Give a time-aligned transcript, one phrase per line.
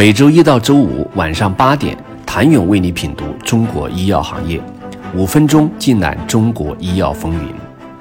[0.00, 4.58] 每周一到周五晚上八点，谭勇为你品读中国医药行业，
[5.14, 7.54] 五分钟尽览中国医药风云。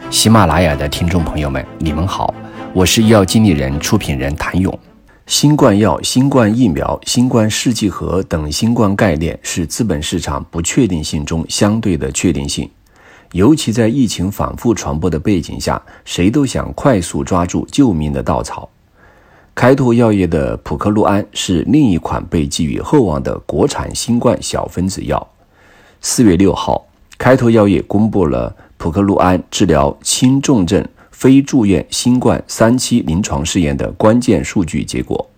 [0.10, 2.34] 喜马拉雅的听众朋友们，你们好，
[2.72, 4.80] 我是医药经理人、出品人谭勇。
[5.26, 12.72] 新冠药、新冠疫苗、新冠试剂盒等新冠概念是资本市场不确定性中相对的确定性，
[13.34, 18.70] 尤其在疫情反复传播的背景下，谁都想快速抓住救命的稻草。
[19.60, 25.28] 开拓药业的普克路安是另一款被寄予厚望的国产新冠小分子药。
[26.00, 35.30] 四月六号，开拓药业公布了普克路安治疗轻重症非住院新冠三期临床试验的关键数据结果。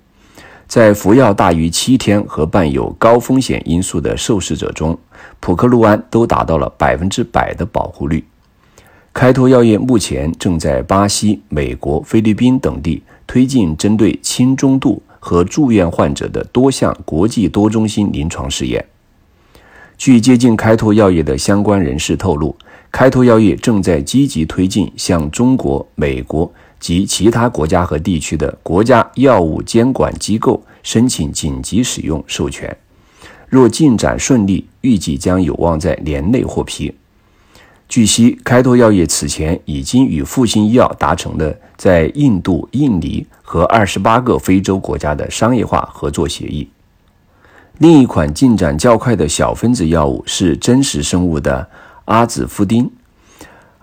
[0.67, 4.95] 在服药大于七天和伴有高风险因素的受试者中，
[5.39, 8.23] 普克路安都达到了百分之百的保护率。
[9.13, 13.01] 开拓药业目前正在巴西、美国、菲律宾等地
[13.31, 18.85] 推进针对轻中度和住院患者的多项国际多中心临床试验。
[19.97, 22.53] 据接近开拓药业的相关人士透露，
[22.91, 32.75] 开拓药业正在积极推进向中国、美国及其他国家和地区的国家药物监管机构申请紧急使用授权。
[33.47, 36.93] 若进展顺利，预计将有望在年内获批。
[37.91, 46.69] 据悉，开拓药业此前已经与复星医药达成了在印度、印尼和二十八个非洲国家的商业化合作协议。
[47.79, 51.69] 另一款进展较快的小分子药物是真实生物的
[52.05, 52.89] 阿兹夫丁。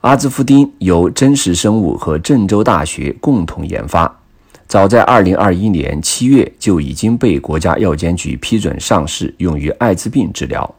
[0.01, 4.21] 阿兹夫丁由真实生物和郑州大学共同研发，
[4.67, 10.75] 早在二零二一年七月就已经被国家药监局批准上市，用于艾滋病治疗。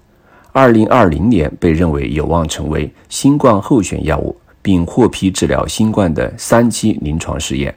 [0.52, 7.74] 二零二零年被认为有望成为新冠候选药物，并获批治疗新冠的三期临床试验。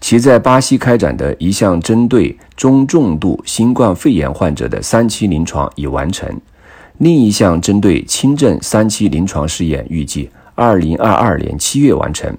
[0.00, 6.28] 其在巴西开展的一项针对中重度新冠肺炎患者的三期临床已完成，
[6.98, 12.36] 另一项针对轻症三期临床试验预计二零二二年七月完成。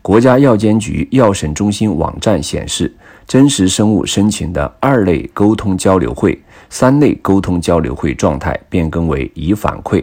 [0.00, 2.94] 国家药监局药审中心网站显示，
[3.26, 6.38] 真实生物申请的二类沟通交流会。
[6.68, 10.02] 三类沟通交流会状态变更为已反馈，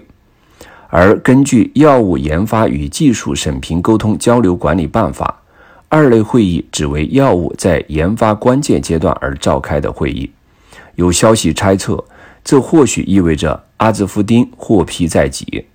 [0.87, 5.41] 而根据《药物研发与技术审评沟通交流管理办法》，
[5.89, 10.31] 二类会议只为药物在研发关键阶段而召开的会议。
[10.95, 12.01] 有消息猜测，
[12.45, 15.65] 这或许意味着阿兹夫丁获批在即。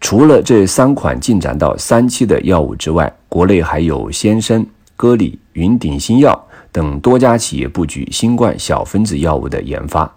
[0.00, 6.45] 除了这三款进展到三期的药物之外，国内还有先生、歌礼、云顶新药。
[6.76, 10.14] 等多家企业布局新冠小分子药物的研发，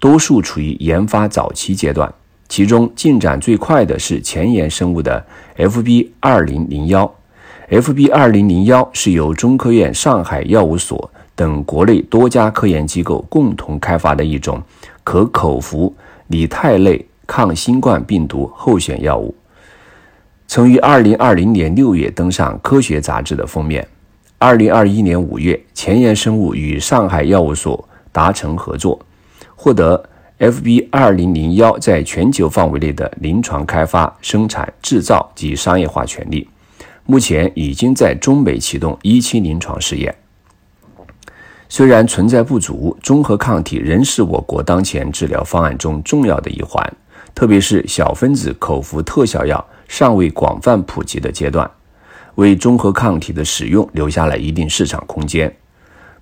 [0.00, 2.10] 多数处于研发早期阶段。
[2.48, 5.22] 其中进展最快的是前沿生物的
[5.58, 7.14] FB 二零零幺。
[7.68, 14.62] FB 二零零幺是由中科院上海药物所等国内多家科研机构共同开发的一种
[15.04, 15.94] 可口服
[16.28, 19.34] 拟肽类抗新冠病毒候选药物，
[20.46, 23.86] 曾于二零二零年六月登上《科学》杂志的封面。
[24.40, 29.04] 二零二一年五月，前沿生物与上海药物所达成合作，
[29.56, 36.48] 获得 FB 二零零幺在全球范围内的临床开发、生产、制造及商业化权利。
[37.04, 40.14] 目前已经在中美启动一期临床试验。
[41.68, 46.80] 虽然存在不足，综合抗体仍是我国当前治疗方案中重要的一环，
[47.34, 51.68] 特别是小分子口服特效药尚未广泛普及的阶段。
[52.38, 55.52] 为综合抗体的使用留下了一定市场空间。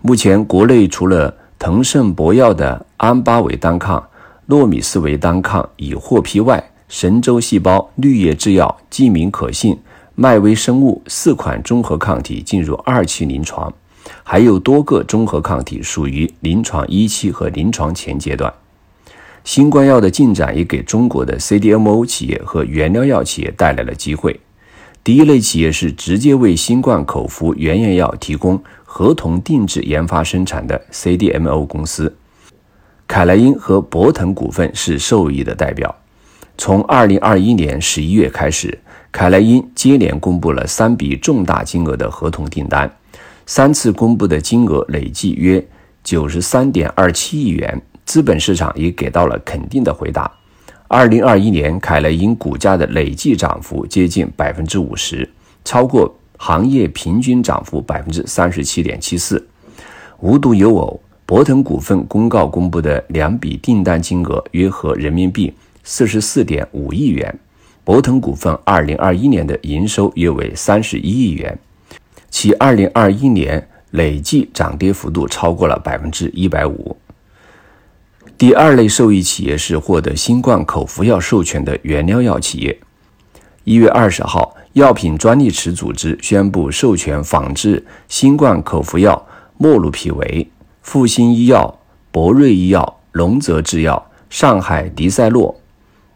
[0.01, 4.03] 目前，国内除了腾盛博药的安巴韦单抗、
[4.47, 9.79] 诺米斯韦单抗已获批外，神州细胞、绿叶制药、济明可信、
[10.15, 13.71] 迈威生物四款综合抗体进入二期临床，
[14.23, 18.51] 还有多个综合抗体属于临床一期和临床前阶段。
[19.45, 24.41] 新冠药的进展也给中国的 CDMO 企业和原料药企业带来了机会。
[25.07, 32.13] 第一类企业是直接为新冠口服原研药提供合同定制研发生产的 CDMO 公司，
[33.07, 35.95] 凯莱因和博腾股份是受益的代表。
[36.59, 38.77] 从2021年11月开始，
[39.13, 42.91] 凯莱因接连公布了三笔重大金额的合同订单，
[43.47, 45.65] 三次公布的金额累计约
[46.05, 50.29] 93.27亿元，资本市场也给到了肯定的回答。
[50.89, 55.29] 二零二一年，凯莱因股价的累计涨幅接近百分之五十，
[55.65, 59.45] 超过行业平均涨幅百分之三十七点七四。
[60.21, 65.53] 无独有偶，博腾股份公告公布的两笔订单金额约合人民币
[65.83, 67.37] 四十四点五亿元。
[67.83, 71.59] 博腾股份二零二一年的营收约为三十一亿元，
[72.31, 76.97] 其二零二一年累计涨跌幅度超过了百分之一百五。
[78.39, 82.79] 第二类受益企业是获得新冠口服药授权的原料药企业。
[83.65, 90.47] 一月二十号，药品专利池组织宣布授权仿制新冠口服药莫鲁匹韦、
[90.83, 91.79] 复星医药、
[92.11, 95.59] 博瑞医药、龙泽制药、上海迪赛洛、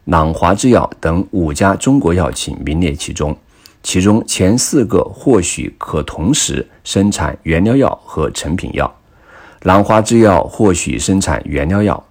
[0.04, 3.34] 朗华制药等五家中国药企名列其中。
[3.82, 8.94] 其中前四个或许可同时生产原料药和成品药。
[9.62, 12.04] 朗华制药或许生产原料药。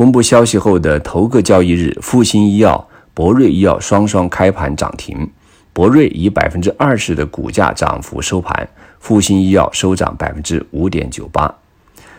[0.00, 5.30] 公布消息后的头个交易日，复星医药、博瑞医药双双开盘涨停，
[5.74, 8.66] 博瑞以百分之二十的股价涨幅收盘，
[8.98, 11.54] 复星医药收涨百分之五点九八。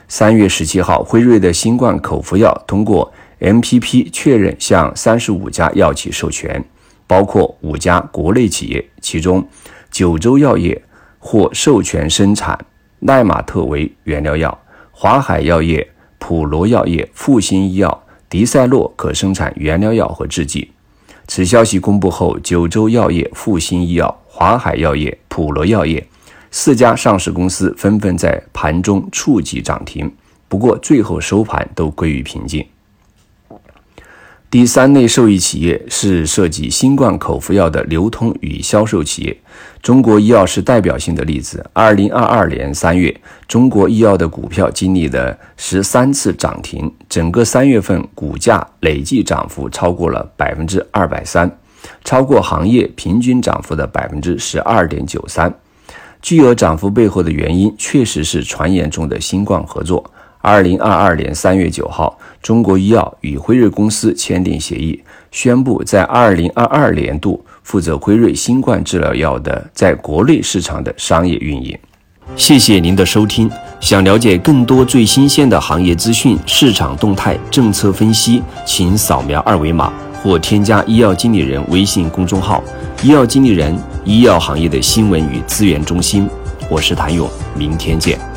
[0.07, 6.63] 三月十七号，辉瑞的新冠口服药通过 MPP 确认向三十五家药企授权，
[7.07, 9.43] 包括五家国内企业，其中
[9.89, 10.79] 九州药业
[11.17, 12.63] 获授权生产
[12.99, 14.55] 奈玛特韦原料药，
[14.91, 15.90] 华海药业。
[16.23, 20.69] 普罗药业、复星医药、迪赛诺可生产原料药和制剂。
[21.27, 26.07] 此消息公布后，九州药业、复星医药、华海药业、普罗药业
[26.51, 30.13] 四家上市公司纷纷在盘中触及涨停，
[30.47, 32.63] 不过最后收盘都归于平静。
[34.51, 39.37] 第三类受益企业是涉及新冠口服药的流通与销售企业，
[39.81, 41.65] 中国医药是代表性的例子。
[41.71, 43.15] 二零二二年三月，
[43.47, 51.49] 中国医药的股票经历了十三次涨停，整个三月份股价累计涨幅超过了百分之二百三，
[52.03, 55.57] 超过行业平均涨幅的百分之十二点九三。
[56.21, 60.11] 巨额涨幅背后的原因，确实是传言中的新冠合作。
[60.41, 65.01] 二零二二年三月九号，中国医药与辉瑞公司签订协议，
[65.31, 71.77] 宣布在二零二二年度负责辉瑞新冠治疗药的在国内市场的商业运营。
[72.35, 73.49] 谢谢您的收听。
[73.79, 79.91] 想了解更多最新鲜的行业资讯、市场动态、政策分析，请扫描二维码
[80.23, 82.63] 或添加医药经理人微信公众号
[83.03, 86.27] “医药经理人”——医药行业的新闻与资源中心。
[86.69, 88.30] 我是谭勇，明天见。